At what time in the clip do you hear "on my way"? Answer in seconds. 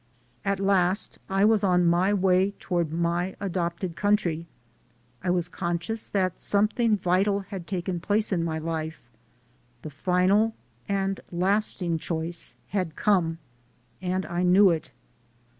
1.63-2.55